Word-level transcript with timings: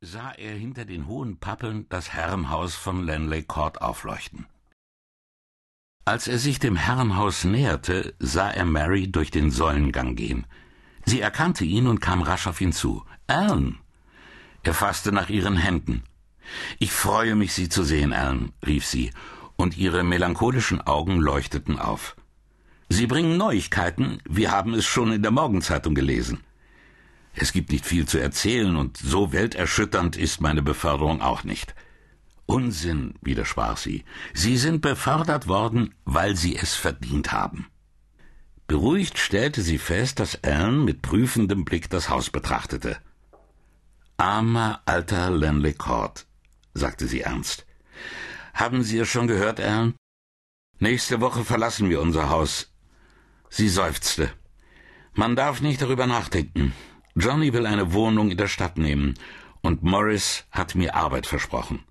sah 0.00 0.32
er 0.32 0.54
hinter 0.54 0.84
den 0.84 1.06
hohen 1.06 1.38
Pappeln 1.38 1.86
das 1.88 2.12
Herrenhaus 2.12 2.74
von 2.74 3.02
Lanley 3.04 3.42
Court 3.42 3.80
aufleuchten. 3.80 4.46
Als 6.04 6.28
er 6.28 6.38
sich 6.38 6.58
dem 6.58 6.76
Herrenhaus 6.76 7.44
näherte, 7.44 8.14
sah 8.18 8.50
er 8.50 8.64
Mary 8.64 9.10
durch 9.10 9.30
den 9.30 9.50
Säulengang 9.50 10.14
gehen. 10.14 10.46
Sie 11.04 11.20
erkannte 11.20 11.64
ihn 11.64 11.86
und 11.86 12.00
kam 12.00 12.22
rasch 12.22 12.46
auf 12.46 12.60
ihn 12.60 12.72
zu. 12.72 13.04
Alan! 13.26 13.78
Er 14.62 14.74
fasste 14.74 15.12
nach 15.12 15.30
ihren 15.30 15.56
Händen. 15.56 16.04
Ich 16.78 16.92
freue 16.92 17.34
mich, 17.34 17.54
Sie 17.54 17.68
zu 17.68 17.82
sehen, 17.82 18.12
Alan, 18.12 18.52
rief 18.64 18.86
sie, 18.86 19.10
und 19.56 19.76
ihre 19.76 20.04
melancholischen 20.04 20.80
Augen 20.80 21.18
leuchteten 21.18 21.78
auf. 21.78 22.16
Sie 22.88 23.06
bringen 23.06 23.36
Neuigkeiten, 23.36 24.20
wir 24.28 24.52
haben 24.52 24.74
es 24.74 24.84
schon 24.84 25.10
in 25.10 25.22
der 25.22 25.32
Morgenzeitung 25.32 25.94
gelesen. 25.94 26.45
Es 27.38 27.52
gibt 27.52 27.70
nicht 27.70 27.84
viel 27.84 28.06
zu 28.08 28.18
erzählen, 28.18 28.76
und 28.76 28.96
so 28.96 29.32
welterschütternd 29.32 30.16
ist 30.16 30.40
meine 30.40 30.62
Beförderung 30.62 31.20
auch 31.20 31.44
nicht. 31.44 31.74
Unsinn, 32.46 33.14
widersprach 33.20 33.76
sie. 33.76 34.04
Sie 34.32 34.56
sind 34.56 34.80
befördert 34.80 35.46
worden, 35.46 35.94
weil 36.04 36.34
Sie 36.34 36.56
es 36.56 36.74
verdient 36.74 37.32
haben. 37.32 37.66
Beruhigt 38.66 39.18
stellte 39.18 39.62
sie 39.62 39.78
fest, 39.78 40.18
dass 40.18 40.42
Alan 40.42 40.84
mit 40.84 41.02
prüfendem 41.02 41.64
Blick 41.64 41.88
das 41.88 42.08
Haus 42.08 42.30
betrachtete. 42.30 42.96
Armer 44.16 44.80
alter 44.86 45.30
Lanley 45.30 45.74
Court, 45.74 46.26
sagte 46.74 47.06
sie 47.06 47.20
ernst. 47.20 47.64
Haben 48.54 48.82
Sie 48.82 48.98
es 48.98 49.08
schon 49.08 49.28
gehört, 49.28 49.60
Alan? 49.60 49.94
Nächste 50.78 51.20
Woche 51.20 51.44
verlassen 51.44 51.90
wir 51.90 52.00
unser 52.00 52.28
Haus. 52.28 52.72
Sie 53.50 53.68
seufzte. 53.68 54.32
Man 55.14 55.36
darf 55.36 55.60
nicht 55.60 55.80
darüber 55.80 56.06
nachdenken. 56.06 56.72
Johnny 57.18 57.54
will 57.54 57.64
eine 57.64 57.94
Wohnung 57.94 58.30
in 58.30 58.36
der 58.36 58.46
Stadt 58.46 58.76
nehmen, 58.76 59.14
und 59.62 59.82
Morris 59.82 60.44
hat 60.50 60.74
mir 60.74 60.94
Arbeit 60.94 61.26
versprochen. 61.26 61.82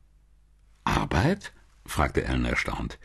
Arbeit? 0.83 1.51
fragte 1.83 2.23
Ellen 2.23 2.45
erstaunt. 2.45 2.99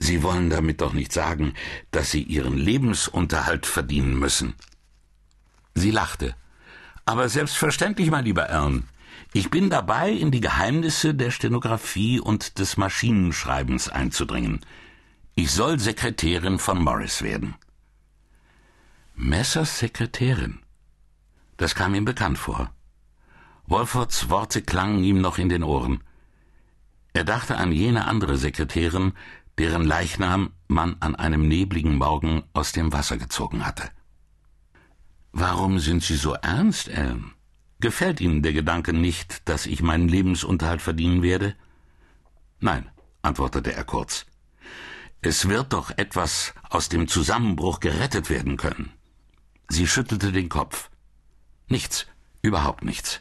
Sie 0.00 0.24
wollen 0.24 0.50
damit 0.50 0.80
doch 0.80 0.92
nicht 0.92 1.12
sagen, 1.12 1.54
dass 1.92 2.10
Sie 2.10 2.24
Ihren 2.24 2.58
Lebensunterhalt 2.58 3.66
verdienen 3.66 4.18
müssen. 4.18 4.54
Sie 5.74 5.92
lachte. 5.92 6.34
Aber 7.04 7.28
selbstverständlich, 7.28 8.10
mein 8.10 8.24
lieber 8.24 8.46
Ern. 8.46 8.88
Ich 9.32 9.48
bin 9.48 9.70
dabei, 9.70 10.10
in 10.10 10.32
die 10.32 10.40
Geheimnisse 10.40 11.14
der 11.14 11.30
Stenografie 11.30 12.18
und 12.18 12.58
des 12.58 12.76
Maschinenschreibens 12.76 13.88
einzudringen. 13.88 14.60
Ich 15.36 15.52
soll 15.52 15.78
Sekretärin 15.78 16.58
von 16.58 16.82
Morris 16.82 17.22
werden. 17.22 17.54
Messers 19.14 19.78
Sekretärin. 19.78 20.63
Das 21.56 21.74
kam 21.74 21.94
ihm 21.94 22.04
bekannt 22.04 22.38
vor. 22.38 22.72
Wolfords 23.66 24.28
Worte 24.28 24.62
klangen 24.62 25.02
ihm 25.02 25.20
noch 25.20 25.38
in 25.38 25.48
den 25.48 25.62
Ohren. 25.62 26.02
Er 27.12 27.24
dachte 27.24 27.56
an 27.56 27.72
jene 27.72 28.06
andere 28.06 28.36
Sekretärin, 28.36 29.12
deren 29.58 29.84
Leichnam 29.84 30.52
man 30.68 30.96
an 31.00 31.14
einem 31.14 31.46
nebligen 31.46 31.96
Morgen 31.96 32.42
aus 32.52 32.72
dem 32.72 32.92
Wasser 32.92 33.16
gezogen 33.16 33.64
hatte. 33.64 33.88
Warum 35.32 35.78
sind 35.78 36.02
Sie 36.02 36.16
so 36.16 36.34
ernst, 36.34 36.88
Ellen? 36.88 37.32
Gefällt 37.80 38.20
Ihnen 38.20 38.42
der 38.42 38.52
Gedanke 38.52 38.92
nicht, 38.92 39.48
dass 39.48 39.66
ich 39.66 39.82
meinen 39.82 40.08
Lebensunterhalt 40.08 40.82
verdienen 40.82 41.22
werde? 41.22 41.54
Nein, 42.60 42.88
antwortete 43.22 43.74
er 43.74 43.84
kurz. 43.84 44.26
Es 45.20 45.48
wird 45.48 45.72
doch 45.72 45.90
etwas 45.96 46.54
aus 46.68 46.88
dem 46.88 47.08
Zusammenbruch 47.08 47.80
gerettet 47.80 48.30
werden 48.30 48.56
können. 48.56 48.92
Sie 49.68 49.86
schüttelte 49.86 50.32
den 50.32 50.48
Kopf. 50.48 50.90
Nichts, 51.68 52.06
überhaupt 52.42 52.84
nichts. 52.84 53.20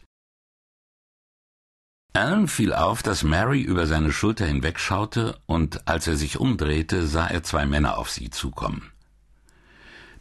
Alan 2.16 2.48
fiel 2.48 2.74
auf, 2.74 3.02
dass 3.02 3.24
Mary 3.24 3.62
über 3.62 3.88
seine 3.88 4.12
Schulter 4.12 4.46
hinwegschaute, 4.46 5.40
und 5.48 5.88
als 5.88 6.08
er 6.08 6.16
sich 6.16 6.40
umdrehte, 6.40 7.08
sah 7.08 7.26
er 7.28 7.42
zwei 7.42 7.66
Männer 7.66 7.98
auf 7.98 8.12
sie 8.12 8.30
zukommen. 8.30 8.92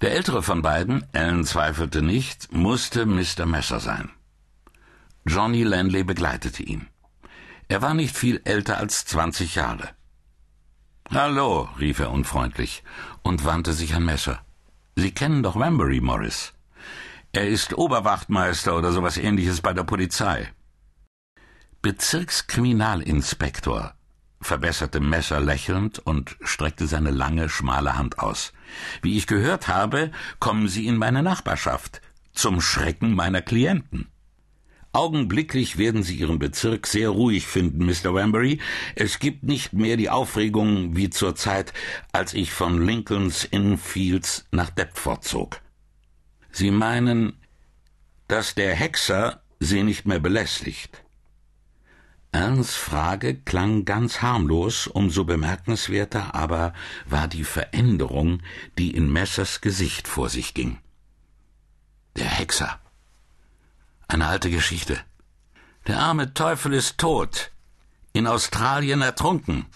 Der 0.01 0.13
ältere 0.13 0.43
von 0.43 0.63
beiden, 0.63 1.07
Alan 1.13 1.45
zweifelte 1.45 2.01
nicht, 2.01 2.53
musste 2.53 3.05
Mr. 3.05 3.45
Messer 3.45 3.79
sein. 3.79 4.11
Johnny 5.27 5.63
Lanley 5.63 6.03
begleitete 6.03 6.63
ihn. 6.63 6.89
Er 7.69 7.83
war 7.83 7.95
nicht 7.95 8.17
viel 8.17 8.41
älter 8.45 8.79
als 8.79 9.05
zwanzig 9.05 9.55
Jahre. 9.55 9.91
Hallo, 11.11 11.69
rief 11.79 12.01
er 12.01 12.11
unfreundlich 12.11 12.83
und 13.23 13.45
wandte 13.45 13.75
sich 13.75 13.95
an 13.95 14.05
Messer. 14.05 14.43
Sie 14.97 15.13
kennen 15.13 15.43
doch 15.43 15.57
Wambury, 15.57 16.01
Morris. 16.01 16.53
Er 17.35 17.49
ist 17.49 17.79
Oberwachtmeister 17.79 18.77
oder 18.77 18.93
sowas 18.93 19.17
ähnliches 19.17 19.63
bei 19.63 19.73
der 19.73 19.85
Polizei. 19.85 20.53
Bezirkskriminalinspektor, 21.81 23.95
verbesserte 24.43 25.01
Messer 25.01 25.41
lächelnd 25.41 25.99
und 25.99 26.37
streckte 26.43 26.87
seine 26.87 27.11
lange, 27.11 27.49
schmale 27.49 27.97
Hand 27.97 28.19
aus. 28.19 28.53
Wie 29.01 29.17
ich 29.17 29.27
gehört 29.27 29.69
habe, 29.69 30.11
kommen 30.41 30.69
Sie 30.69 30.87
in 30.87 30.99
meine 30.99 31.23
Nachbarschaft, 31.23 32.03
zum 32.35 32.61
Schrecken 32.61 33.15
meiner 33.15 33.41
Klienten. 33.41 34.09
Augenblicklich 34.93 35.79
werden 35.79 36.03
Sie 36.03 36.17
Ihren 36.17 36.39
Bezirk 36.39 36.87
sehr 36.87 37.09
ruhig 37.09 37.47
finden, 37.47 37.87
Mr. 37.87 38.13
Wambury. 38.13 38.61
Es 38.95 39.21
gibt 39.21 39.45
nicht 39.45 39.73
mehr 39.73 39.97
die 39.97 40.11
Aufregung 40.11 40.97
wie 40.97 41.09
zur 41.09 41.35
Zeit, 41.35 41.73
als 42.13 42.35
ich 42.35 42.53
von 42.53 42.85
Lincolns 42.85 43.45
Inn 43.45 43.79
Fields 43.79 44.45
nach 44.51 44.69
Deptford 44.69 45.25
zog. 45.25 45.63
Sie 46.53 46.71
meinen, 46.71 47.41
dass 48.29 48.55
der 48.55 48.75
Hexer 48.75 49.43
Sie 49.59 49.85
nicht 49.85 50.07
mehr 50.07 50.19
belästigt. 50.19 51.05
Ernsts 52.33 52.75
Frage 52.75 53.37
klang 53.37 53.85
ganz 53.85 54.23
harmlos, 54.23 54.87
umso 54.87 55.25
bemerkenswerter 55.25 56.35
aber 56.35 56.73
war 57.07 57.29
die 57.29 57.45
Veränderung, 57.45 58.43
die 58.79 58.91
in 58.91 59.13
Messers 59.13 59.61
Gesicht 59.61 60.09
vor 60.09 60.31
sich 60.31 60.55
ging. 60.55 60.79
Der 62.17 62.27
Hexer. 62.27 62.81
Eine 64.09 64.27
alte 64.27 64.51
Geschichte. 64.51 64.99
Der 65.87 65.99
arme 65.99 66.35
Teufel 66.35 66.73
ist 66.73 66.99
tot. 66.99 67.53
In 68.13 68.27
Australien 68.27 69.01
ertrunken. 69.01 69.67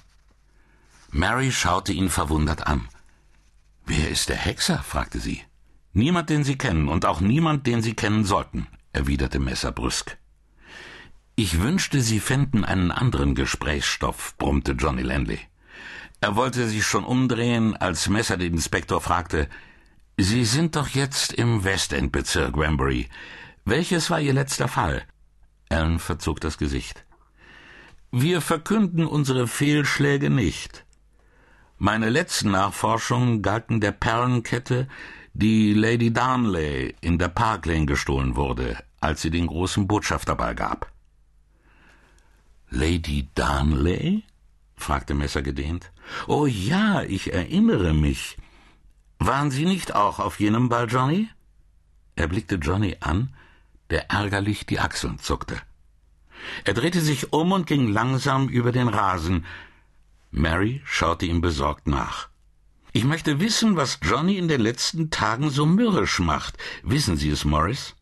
Mary 1.11 1.53
schaute 1.53 1.93
ihn 1.93 2.11
verwundert 2.11 2.67
an. 2.67 2.89
Wer 3.85 4.11
ist 4.11 4.29
der 4.31 4.37
Hexer? 4.37 4.83
fragte 4.83 5.21
sie. 5.21 5.43
Niemand, 5.97 6.29
den 6.29 6.45
Sie 6.45 6.59
kennen, 6.59 6.89
und 6.89 7.07
auch 7.07 7.23
niemand, 7.23 7.67
den 7.67 7.81
Sie 7.81 7.95
kennen 7.95 8.27
sollten, 8.27 8.67
erwiderte 8.93 9.39
Messer 9.39 9.73
brüsk. 9.73 10.19
Ich 11.37 11.63
wünschte, 11.63 12.03
Sie 12.03 12.21
fänden 12.21 12.67
einen 12.67 12.91
anderen 12.91 13.35
Gesprächsstoff, 13.35 14.37
brummte 14.37 14.73
Johnny 14.73 15.01
Landley. 15.01 15.41
Er 16.21 16.37
wollte 16.37 16.69
sich 16.69 16.85
schon 16.85 17.03
umdrehen, 17.03 17.75
als 17.79 18.11
Messer 18.11 18.37
den 18.37 18.53
Inspektor 18.53 19.01
fragte 19.01 19.49
Sie 20.19 20.45
sind 20.45 20.77
doch 20.77 20.89
jetzt 20.89 21.33
im 21.33 21.65
Westendbezirk, 21.65 22.59
Wambury. 22.59 23.09
Welches 23.65 24.11
war 24.11 24.21
Ihr 24.21 24.35
letzter 24.35 24.69
Fall? 24.69 25.03
Alan 25.71 25.99
verzog 25.99 26.43
das 26.43 26.59
Gesicht. 26.59 27.07
Wir 28.13 28.43
verkünden 28.43 29.07
unsere 29.07 29.47
Fehlschläge 29.47 30.29
nicht. 30.29 30.85
Meine 31.79 32.11
letzten 32.11 32.51
Nachforschungen 32.51 33.41
galten 33.41 33.81
der 33.81 33.93
Perlenkette, 33.93 34.89
die 35.39 35.75
Lady 35.75 36.15
Darnley 36.15 36.95
in 37.03 37.19
der 37.19 37.29
Park 37.29 37.67
Lane 37.67 37.85
gestohlen 37.85 38.37
wurde, 38.37 38.83
als 39.01 39.21
sie 39.21 39.29
den 39.29 39.47
großen 39.47 39.87
Botschafterball 39.87 40.55
gab. 40.55 40.91
Lady 42.71 43.29
Darnley? 43.35 44.25
fragte 44.77 45.13
Messer 45.13 45.43
gedehnt. 45.43 45.93
Oh 46.27 46.47
ja, 46.47 47.03
ich 47.03 47.35
erinnere 47.35 47.93
mich. 47.93 48.39
Waren 49.19 49.51
Sie 49.51 49.67
nicht 49.67 49.95
auch 49.95 50.21
auf 50.21 50.41
jenem 50.41 50.71
Ball, 50.71 50.89
Johnny? 50.89 51.29
Er 52.15 52.29
blickte 52.29 52.55
Johnny 52.55 52.97
an, 53.01 53.35
der 53.91 54.11
ärgerlich 54.11 54.65
die 54.65 54.81
Achseln 54.81 55.19
zuckte. 55.19 55.61
Er 56.65 56.73
drehte 56.73 57.03
sich 57.03 57.35
um 57.35 57.53
und 57.53 57.67
ging 57.67 57.89
langsam 57.89 58.49
über 58.49 58.73
den 58.73 58.89
Rasen. 58.89 59.45
Mary 60.31 60.81
schaute 60.87 61.27
ihm 61.27 61.43
besorgt 61.43 61.87
nach. 61.87 62.31
Ich 62.97 63.05
möchte 63.05 63.41
wissen, 63.41 63.77
was 63.77 63.99
Johnny 64.01 64.39
in 64.39 64.49
den 64.49 64.63
letzten 64.63 65.11
Tagen 65.11 65.51
so 65.51 65.67
mürrisch 65.67 66.19
macht. 66.19 66.57
Wissen 66.83 67.19
Sie 67.19 67.29
es, 67.29 67.45
Morris? 67.45 67.95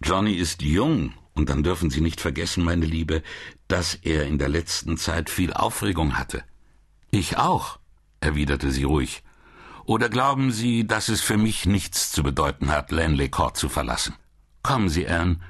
Johnny 0.00 0.34
ist 0.34 0.62
jung 0.62 1.12
und 1.34 1.48
dann 1.48 1.64
dürfen 1.64 1.90
Sie 1.90 2.00
nicht 2.00 2.20
vergessen, 2.20 2.62
meine 2.62 2.86
Liebe, 2.86 3.24
dass 3.66 3.96
er 3.96 4.28
in 4.28 4.38
der 4.38 4.48
letzten 4.48 4.96
Zeit 4.96 5.28
viel 5.28 5.52
Aufregung 5.52 6.16
hatte. 6.16 6.44
Ich 7.10 7.36
auch, 7.36 7.80
erwiderte 8.20 8.70
sie 8.70 8.84
ruhig. 8.84 9.24
Oder 9.86 10.08
glauben 10.08 10.52
Sie, 10.52 10.86
dass 10.86 11.08
es 11.08 11.20
für 11.20 11.36
mich 11.36 11.66
nichts 11.66 12.12
zu 12.12 12.22
bedeuten 12.22 12.70
hat, 12.70 12.92
Lanley 12.92 13.30
Court 13.30 13.56
zu 13.56 13.68
verlassen? 13.68 14.14
Kommen 14.62 14.88
Sie, 14.88 15.08
Anne. 15.08 15.40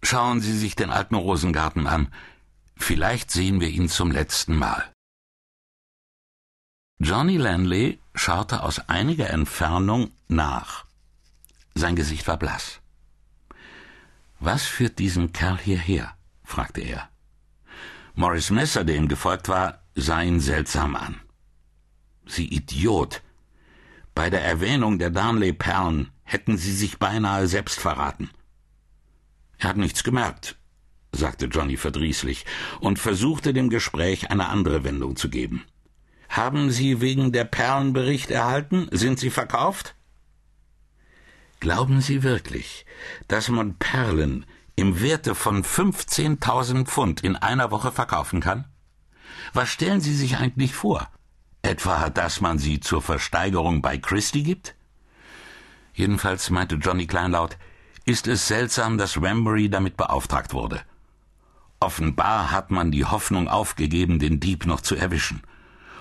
Schauen 0.00 0.40
Sie 0.40 0.56
sich 0.56 0.76
den 0.76 0.90
alten 0.90 1.16
Rosengarten 1.16 1.88
an. 1.88 2.14
Vielleicht 2.76 3.32
sehen 3.32 3.60
wir 3.60 3.68
ihn 3.68 3.88
zum 3.88 4.12
letzten 4.12 4.54
Mal. 4.54 4.84
Johnny 7.00 7.36
Lanley 7.36 8.00
schaute 8.16 8.64
aus 8.64 8.80
einiger 8.88 9.30
Entfernung 9.30 10.10
nach. 10.26 10.84
Sein 11.74 11.94
Gesicht 11.94 12.26
war 12.26 12.38
blass. 12.38 12.80
Was 14.40 14.64
führt 14.64 14.98
diesen 14.98 15.32
Kerl 15.32 15.58
hierher? 15.58 16.16
fragte 16.42 16.80
er. 16.80 17.08
Morris 18.16 18.50
Messer, 18.50 18.82
der 18.82 18.96
ihm 18.96 19.06
gefolgt 19.06 19.48
war, 19.48 19.80
sah 19.94 20.22
ihn 20.22 20.40
seltsam 20.40 20.96
an. 20.96 21.20
Sie 22.26 22.48
Idiot! 22.52 23.22
Bei 24.12 24.28
der 24.28 24.42
Erwähnung 24.42 24.98
der 24.98 25.10
Darnley-Perlen 25.10 26.10
hätten 26.24 26.58
Sie 26.58 26.72
sich 26.72 26.98
beinahe 26.98 27.46
selbst 27.46 27.78
verraten. 27.78 28.28
Er 29.58 29.68
hat 29.68 29.76
nichts 29.76 30.02
gemerkt, 30.02 30.56
sagte 31.12 31.46
Johnny 31.46 31.76
verdrießlich 31.76 32.44
und 32.80 32.98
versuchte 32.98 33.52
dem 33.52 33.70
Gespräch 33.70 34.32
eine 34.32 34.48
andere 34.48 34.82
Wendung 34.82 35.14
zu 35.14 35.30
geben. 35.30 35.64
Haben 36.28 36.70
Sie 36.70 37.00
wegen 37.00 37.32
der 37.32 37.44
Perlen 37.44 37.92
Bericht 37.92 38.30
erhalten? 38.30 38.88
Sind 38.90 39.18
sie 39.18 39.30
verkauft? 39.30 39.94
Glauben 41.60 42.00
Sie 42.00 42.22
wirklich, 42.22 42.86
dass 43.26 43.48
man 43.48 43.74
Perlen 43.76 44.46
im 44.76 45.00
Werte 45.00 45.34
von 45.34 45.64
15.000 45.64 46.86
Pfund 46.86 47.22
in 47.22 47.34
einer 47.34 47.70
Woche 47.70 47.90
verkaufen 47.90 48.40
kann? 48.40 48.66
Was 49.52 49.70
stellen 49.70 50.00
Sie 50.00 50.14
sich 50.14 50.36
eigentlich 50.36 50.74
vor? 50.74 51.08
Etwa, 51.62 52.10
dass 52.10 52.40
man 52.40 52.58
sie 52.58 52.78
zur 52.78 53.02
Versteigerung 53.02 53.82
bei 53.82 53.98
Christie 53.98 54.44
gibt? 54.44 54.74
Jedenfalls 55.94 56.50
meinte 56.50 56.76
Johnny 56.76 57.06
kleinlaut, 57.06 57.58
ist 58.04 58.28
es 58.28 58.46
seltsam, 58.46 58.98
dass 58.98 59.20
Wembury 59.20 59.68
damit 59.68 59.96
beauftragt 59.96 60.54
wurde. 60.54 60.80
Offenbar 61.80 62.52
hat 62.52 62.70
man 62.70 62.92
die 62.92 63.04
Hoffnung 63.04 63.48
aufgegeben, 63.48 64.18
den 64.18 64.38
Dieb 64.38 64.66
noch 64.66 64.80
zu 64.80 64.94
erwischen. 64.94 65.42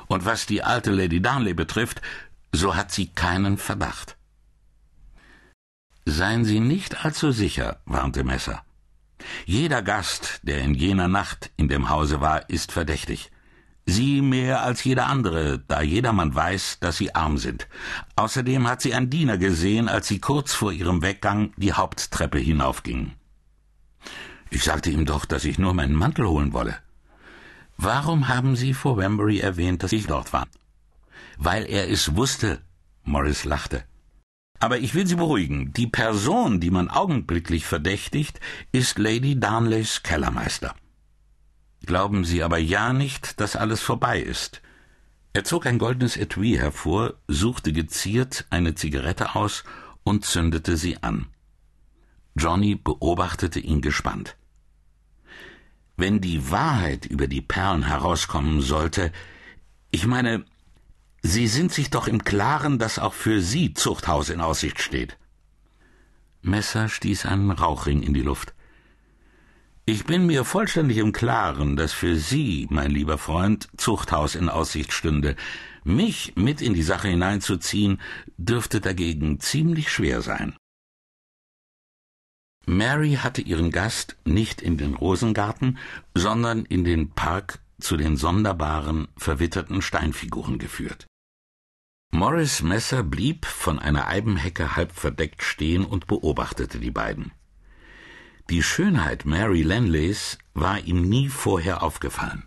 Und 0.08 0.26
was 0.26 0.46
die 0.46 0.64
alte 0.64 0.92
Lady 0.92 1.22
Darnley 1.22 1.54
betrifft, 1.54 2.02
so 2.52 2.76
hat 2.76 2.92
sie 2.92 3.08
keinen 3.08 3.58
Verdacht. 3.58 4.18
Seien 6.06 6.46
Sie 6.46 6.62
nicht 6.62 7.04
allzu 7.04 7.32
sicher, 7.32 7.82
warnte 7.86 8.24
Messer. 8.24 8.64
Jeder 9.46 9.82
Gast, 9.82 10.40
der 10.44 10.60
in 10.60 10.74
jener 10.74 11.10
Nacht 11.10 11.52
in 11.58 11.68
dem 11.68 11.90
Hause 11.90 12.22
war, 12.22 12.50
ist 12.50 12.72
verdächtig. 12.72 13.30
Sie 13.86 14.22
mehr 14.22 14.64
als 14.64 14.84
jeder 14.84 15.08
andere, 15.08 15.60
da 15.60 15.82
jedermann 15.82 16.34
weiß, 16.34 16.80
dass 16.80 16.98
Sie 16.98 17.14
arm 17.16 17.38
sind. 17.38 17.68
Außerdem 18.16 18.68
hat 18.68 18.82
sie 18.82 18.94
ein 18.94 19.10
Diener 19.10 19.38
gesehen, 19.38 19.90
als 19.90 20.08
Sie 20.08 20.20
kurz 20.20 20.54
vor 20.54 20.72
Ihrem 20.72 21.02
Weggang 21.02 21.54
die 21.58 21.74
Haupttreppe 21.74 22.38
hinaufgingen. 22.38 23.14
Ich 24.50 24.64
sagte 24.64 24.90
ihm 24.90 25.06
doch, 25.06 25.26
dass 25.26 25.46
ich 25.46 25.60
nur 25.60 25.74
meinen 25.74 25.96
Mantel 25.96 26.28
holen 26.28 26.54
wolle. 26.54 26.78
Warum 27.78 28.28
haben 28.28 28.56
Sie 28.56 28.74
vor 28.74 28.98
Wembury 28.98 29.40
erwähnt, 29.40 29.84
dass 29.84 29.92
ich 29.92 30.08
dort 30.08 30.34
war? 30.34 30.48
Weil 31.38 31.66
er 31.66 31.90
es 31.90 32.16
wusste. 32.16 32.62
Morris 33.04 33.46
lachte. 33.46 33.84
Aber 34.60 34.80
ich 34.80 34.96
will 34.96 35.06
Sie 35.06 35.16
beruhigen. 35.16 35.72
Die 35.74 35.88
Person, 35.88 36.60
die 36.60 36.72
man 36.72 36.90
augenblicklich 36.90 37.66
verdächtigt, 37.66 38.40
ist 38.72 38.98
Lady 38.98 39.40
Darnleys 39.40 40.02
Kellermeister. 40.02 40.76
Glauben 41.86 42.26
Sie 42.26 42.42
aber 42.42 42.58
ja 42.58 42.94
nicht, 42.94 43.40
dass 43.40 43.56
alles 43.56 43.82
vorbei 43.82 44.20
ist. 44.20 44.62
Er 45.34 45.44
zog 45.44 45.68
ein 45.68 45.78
goldenes 45.78 46.18
Etui 46.18 46.58
hervor, 46.58 47.14
suchte 47.28 47.72
geziert 47.72 48.48
eine 48.50 48.74
Zigarette 48.74 49.36
aus 49.36 49.64
und 50.04 50.26
zündete 50.26 50.78
sie 50.78 51.04
an. 51.04 51.28
Johnny 52.36 52.76
beobachtete 52.76 53.60
ihn 53.60 53.82
gespannt. 53.82 54.37
Wenn 56.00 56.22
die 56.22 56.52
Wahrheit 56.52 57.08
über 57.08 57.28
die 57.28 57.42
Perlen 57.42 57.88
herauskommen 57.88 58.62
sollte, 58.62 59.12
ich 59.90 60.06
meine, 60.06 60.46
Sie 61.24 61.48
sind 61.48 61.74
sich 61.74 61.90
doch 61.90 62.08
im 62.08 62.24
Klaren, 62.24 62.78
dass 62.78 63.00
auch 63.00 63.16
für 63.16 63.42
Sie 63.42 63.74
Zuchthaus 63.74 64.30
in 64.30 64.40
Aussicht 64.40 64.80
steht. 64.80 65.18
Messer 66.44 66.88
stieß 66.88 67.26
einen 67.26 67.50
Rauchring 67.50 68.04
in 68.04 68.14
die 68.14 68.22
Luft. 68.22 68.54
Ich 69.86 70.06
bin 70.06 70.28
mir 70.28 70.46
vollständig 70.46 70.98
im 70.98 71.14
Klaren, 71.14 71.76
dass 71.76 71.94
für 71.94 72.16
Sie, 72.16 72.68
mein 72.70 72.92
lieber 72.92 73.18
Freund, 73.18 73.68
Zuchthaus 73.78 74.36
in 74.36 74.50
Aussicht 74.50 74.94
stünde. 74.94 75.36
Mich 75.84 76.34
mit 76.36 76.62
in 76.62 76.76
die 76.76 76.84
Sache 76.84 77.08
hineinzuziehen, 77.08 78.00
dürfte 78.38 78.82
dagegen 78.82 79.40
ziemlich 79.40 79.92
schwer 79.92 80.22
sein. 80.22 80.56
Mary 82.70 83.14
hatte 83.14 83.42
ihren 83.42 83.72
Gast 83.72 84.18
nicht 84.26 84.62
in 84.62 84.78
den 84.78 84.94
Rosengarten, 84.94 85.78
sondern 86.14 86.66
in 86.66 86.84
den 86.84 87.12
Park 87.12 87.60
zu 87.80 87.96
den 87.96 88.18
sonderbaren, 88.18 89.08
verwitterten 89.16 89.82
Steinfiguren 89.82 90.60
geführt. 90.60 91.08
Morris 92.12 92.62
Messer 92.62 93.04
blieb 93.04 93.46
von 93.46 93.80
einer 93.80 94.08
Eibenhecke 94.08 94.76
halb 94.76 94.92
verdeckt 94.92 95.44
stehen 95.44 95.86
und 95.86 96.08
beobachtete 96.08 96.80
die 96.80 96.92
beiden. 96.92 97.32
Die 98.50 98.62
Schönheit 98.62 99.26
Mary 99.26 99.62
Lanleys 99.62 100.38
war 100.54 100.80
ihm 100.80 101.08
nie 101.08 101.30
vorher 101.30 101.84
aufgefallen. 101.84 102.44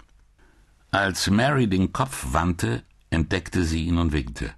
Als 0.91 1.31
Mary 1.31 1.67
den 1.67 1.93
Kopf 1.95 2.27
wandte, 2.33 2.83
entdeckte 3.09 3.65
sie 3.65 3.87
ihn 3.87 3.97
und 3.97 4.13
winkte. 4.13 4.53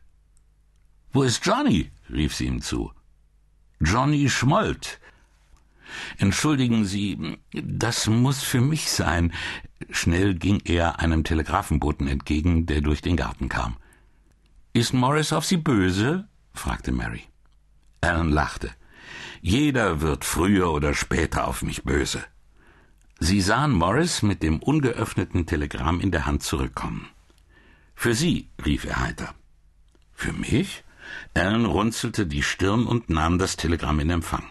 Wo 1.12 1.22
ist 1.22 1.46
Johnny? 1.46 1.92
rief 2.10 2.34
sie 2.34 2.46
ihm 2.46 2.62
zu. 2.62 2.92
Johnny 3.80 4.28
schmollt. 4.28 4.98
Entschuldigen 6.18 6.84
Sie, 6.84 7.38
das 7.52 8.06
muss 8.06 8.42
für 8.42 8.60
mich 8.60 8.90
sein. 8.90 9.32
Schnell 9.90 10.34
ging 10.34 10.60
er 10.64 11.00
einem 11.00 11.24
Telegrafenboten 11.24 12.08
entgegen, 12.08 12.66
der 12.66 12.80
durch 12.80 13.02
den 13.02 13.16
Garten 13.16 13.48
kam. 13.48 13.76
Ist 14.72 14.92
Morris 14.94 15.32
auf 15.32 15.44
Sie 15.44 15.58
böse? 15.58 16.28
fragte 16.54 16.92
Mary. 16.92 17.22
Alan 18.00 18.30
lachte. 18.30 18.70
Jeder 19.40 20.00
wird 20.00 20.24
früher 20.24 20.72
oder 20.72 20.94
später 20.94 21.46
auf 21.46 21.62
mich 21.62 21.82
böse. 21.82 22.24
Sie 23.18 23.40
sahen 23.40 23.72
Morris 23.72 24.22
mit 24.22 24.42
dem 24.42 24.58
ungeöffneten 24.58 25.46
Telegramm 25.46 26.00
in 26.00 26.10
der 26.10 26.26
Hand 26.26 26.42
zurückkommen. 26.42 27.08
Für 27.94 28.14
Sie, 28.14 28.48
rief 28.64 28.84
er 28.84 29.00
heiter. 29.00 29.34
Für 30.12 30.32
mich? 30.32 30.84
Alan 31.34 31.64
runzelte 31.64 32.26
die 32.26 32.42
Stirn 32.42 32.86
und 32.86 33.10
nahm 33.10 33.38
das 33.38 33.56
Telegramm 33.56 34.00
in 34.00 34.10
Empfang. 34.10 34.44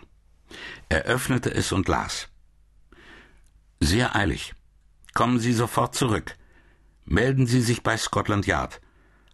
Er 0.89 1.03
öffnete 1.03 1.53
es 1.53 1.71
und 1.71 1.87
las. 1.87 2.27
Sehr 3.79 4.15
eilig. 4.15 4.53
Kommen 5.13 5.39
Sie 5.39 5.53
sofort 5.53 5.95
zurück. 5.95 6.37
Melden 7.05 7.47
Sie 7.47 7.61
sich 7.61 7.83
bei 7.83 7.97
Scotland 7.97 8.45
Yard. 8.45 8.81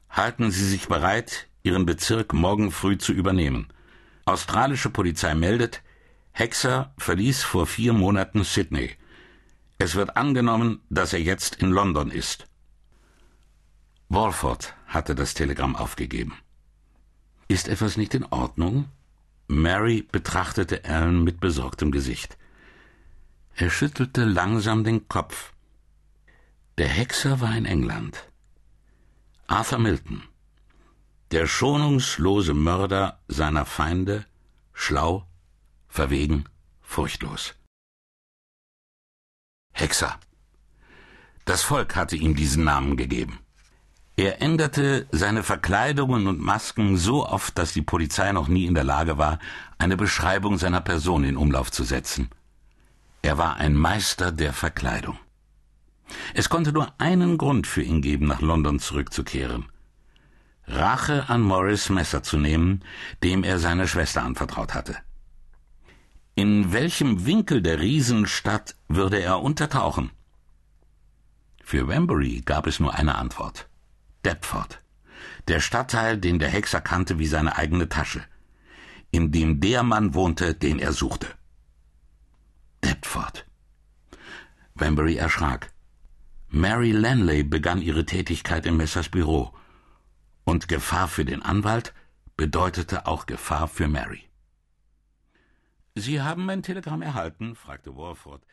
Halten 0.10 0.52
Sie 0.52 0.66
sich 0.66 0.88
bereit, 0.88 1.48
Ihren 1.64 1.86
Bezirk 1.86 2.34
morgen 2.34 2.72
früh 2.72 2.98
zu 2.98 3.12
übernehmen. 3.12 3.68
Australische 4.26 4.90
Polizei 4.90 5.36
meldet, 5.36 5.82
Hexer 6.32 6.94
verließ 6.98 7.44
vor 7.44 7.68
vier 7.68 7.94
Monaten 7.94 8.44
Sydney. 8.44 8.96
Es 9.80 9.96
wird 9.96 10.18
angenommen, 10.18 10.82
dass 10.90 11.14
er 11.14 11.22
jetzt 11.22 11.56
in 11.56 11.70
London 11.70 12.10
ist. 12.10 12.48
Walford 14.10 14.76
hatte 14.88 15.16
das 15.16 15.34
Telegramm 15.34 15.76
aufgegeben. 15.76 16.34
Ist 17.48 17.68
etwas 17.68 17.98
nicht 17.98 18.14
in 18.14 18.26
Ordnung? 18.26 18.86
Mary 19.48 20.02
betrachtete 20.12 20.84
Alan 20.84 21.24
mit 21.24 21.40
besorgtem 21.40 21.92
Gesicht. 21.92 22.38
Er 23.56 23.70
schüttelte 23.70 24.26
langsam 24.26 24.84
den 24.84 25.08
Kopf. 25.08 25.54
Der 26.78 26.88
Hexer 26.88 27.40
war 27.40 27.56
in 27.56 27.66
England. 27.66 28.30
Arthur 29.48 29.80
Milton, 29.80 30.24
der 31.32 31.48
schonungslose 31.48 32.54
Mörder 32.54 33.24
seiner 33.30 33.66
Feinde, 33.66 34.26
schlau, 34.74 35.26
verwegen, 35.88 36.44
furchtlos. 36.82 37.56
Hexer. 39.72 40.20
Das 41.46 41.64
Volk 41.64 41.96
hatte 41.96 42.18
ihm 42.18 42.36
diesen 42.36 42.66
Namen 42.66 42.98
gegeben. 42.98 43.40
Er 44.20 44.42
änderte 44.42 45.06
seine 45.12 45.44
Verkleidungen 45.44 46.26
und 46.26 46.42
Masken 46.42 46.98
so 46.98 47.28
oft, 47.28 47.56
dass 47.60 47.74
die 47.74 47.84
Polizei 47.84 48.32
noch 48.32 48.48
nie 48.48 48.66
in 48.66 48.74
der 48.74 48.84
Lage 48.84 49.20
war, 49.20 49.38
eine 49.78 49.96
Beschreibung 49.96 50.58
seiner 50.58 50.82
Person 50.82 51.24
in 51.24 51.38
Umlauf 51.38 51.72
zu 51.72 51.84
setzen. 51.84 52.30
Er 53.22 53.38
war 53.38 53.58
ein 53.58 53.76
Meister 53.76 54.32
der 54.32 54.54
Verkleidung. 54.54 55.20
Es 56.34 56.50
konnte 56.50 56.72
nur 56.74 56.92
einen 57.00 57.38
Grund 57.38 57.68
für 57.68 57.84
ihn 57.84 58.02
geben, 58.02 58.26
nach 58.26 58.42
London 58.42 58.80
zurückzukehren. 58.80 59.68
Rache 60.66 61.30
an 61.30 61.42
Morris 61.42 61.90
Messer 61.90 62.24
zu 62.24 62.38
nehmen, 62.40 62.84
dem 63.22 63.44
er 63.44 63.60
seine 63.60 63.88
Schwester 63.88 64.24
anvertraut 64.24 64.74
hatte. 64.74 64.98
In 66.34 66.74
welchem 66.74 67.28
Winkel 67.28 67.62
der 67.62 67.80
Riesenstadt 67.80 68.76
würde 68.88 69.22
er 69.22 69.44
untertauchen? 69.44 70.10
Für 71.64 71.88
Wembury 71.88 72.42
gab 72.44 72.66
es 72.66 72.80
nur 72.80 72.96
eine 72.96 73.16
Antwort. 73.16 73.70
Deptford. 74.28 74.82
Der 75.48 75.62
Stadtteil, 75.62 76.18
den 76.18 76.38
der 76.38 76.50
Hexer 76.50 76.82
kannte 76.82 77.18
wie 77.18 77.28
seine 77.28 77.56
eigene 77.56 77.88
Tasche, 77.88 78.26
in 79.10 79.32
dem 79.32 79.62
der 79.62 79.84
Mann 79.84 80.14
wohnte, 80.16 80.54
den 80.54 80.80
er 80.80 80.92
suchte. 80.92 81.28
Deptford. 82.84 83.46
Wembury 84.76 85.16
erschrak. 85.16 85.72
Mary 86.50 86.92
Lanley 86.92 87.44
begann 87.44 87.82
ihre 87.82 88.06
Tätigkeit 88.06 88.66
im 88.66 88.76
Messers 88.76 89.08
Büro, 89.08 89.54
und 90.44 90.68
Gefahr 90.68 91.08
für 91.08 91.24
den 91.24 91.42
Anwalt 91.42 91.94
bedeutete 92.36 93.08
auch 93.08 93.28
Gefahr 93.28 93.70
für 93.70 93.88
Mary. 93.88 94.24
Sie 95.96 96.22
haben 96.22 96.46
mein 96.46 96.64
Telegramm 96.64 97.02
erhalten? 97.02 97.56
fragte 97.56 97.96
Warford. 97.96 98.44